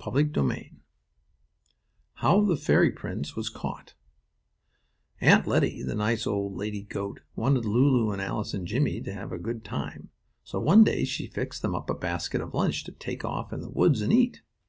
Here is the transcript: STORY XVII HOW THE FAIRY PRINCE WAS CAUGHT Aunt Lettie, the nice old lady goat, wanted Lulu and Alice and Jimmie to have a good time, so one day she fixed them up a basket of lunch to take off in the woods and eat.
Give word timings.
STORY 0.00 0.24
XVII 0.34 0.72
HOW 2.14 2.42
THE 2.46 2.56
FAIRY 2.56 2.90
PRINCE 2.90 3.36
WAS 3.36 3.48
CAUGHT 3.48 3.94
Aunt 5.20 5.46
Lettie, 5.46 5.84
the 5.84 5.94
nice 5.94 6.26
old 6.26 6.56
lady 6.56 6.82
goat, 6.82 7.20
wanted 7.36 7.64
Lulu 7.64 8.10
and 8.10 8.20
Alice 8.20 8.52
and 8.54 8.66
Jimmie 8.66 9.00
to 9.02 9.14
have 9.14 9.30
a 9.30 9.38
good 9.38 9.64
time, 9.64 10.10
so 10.42 10.58
one 10.58 10.82
day 10.82 11.04
she 11.04 11.28
fixed 11.28 11.62
them 11.62 11.76
up 11.76 11.88
a 11.88 11.94
basket 11.94 12.40
of 12.40 12.54
lunch 12.54 12.82
to 12.82 12.90
take 12.90 13.24
off 13.24 13.52
in 13.52 13.60
the 13.60 13.70
woods 13.70 14.00
and 14.00 14.12
eat. 14.12 14.42